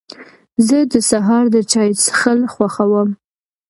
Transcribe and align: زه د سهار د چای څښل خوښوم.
زه 0.67 0.77
د 0.91 0.93
سهار 1.09 1.45
د 1.53 1.55
چای 1.71 1.89
څښل 2.01 2.39
خوښوم. 2.53 3.09